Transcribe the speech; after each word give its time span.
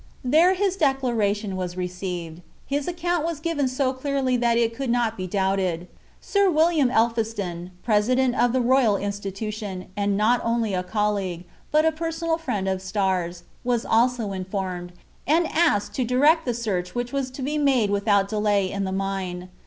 There 0.23 0.55
his 0.55 0.75
declaration 0.77 1.55
was 1.55 1.77
received. 1.77 2.41
His 2.65 2.87
account 2.87 3.23
was 3.23 3.39
given 3.39 3.67
so 3.67 3.93
clearly 3.93 4.35
that 4.35 4.57
it 4.57 4.75
could 4.75 4.89
not 4.89 5.15
be 5.15 5.27
doubted. 5.27 5.87
Sir 6.19 6.49
William 6.49 6.89
Elphiston, 6.89 7.69
President 7.83 8.33
of 8.33 8.51
the 8.51 8.61
Royal 8.61 8.97
Institution, 8.97 9.89
and 9.95 10.17
not 10.17 10.41
only 10.43 10.73
colleague, 10.89 11.43
but 11.69 11.85
a 11.85 11.91
personal 11.91 12.39
friend 12.39 12.67
of 12.67 12.81
Starr's, 12.81 13.43
was 13.63 13.85
also 13.85 14.31
informed, 14.31 14.93
and 15.27 15.45
asked 15.49 15.93
to 15.97 16.03
direct 16.03 16.45
the 16.45 16.55
search 16.55 16.95
which 16.95 17.13
was 17.13 17.29
to 17.29 17.43
be 17.43 17.59
made 17.59 17.91
without 17.91 18.27
delay 18.27 18.71
in 18.71 18.85
the 18.85 18.91
mine. 18.91 19.49